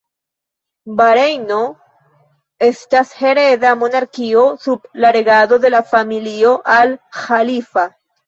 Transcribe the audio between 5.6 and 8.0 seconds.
de la familio Al Ĥalifa.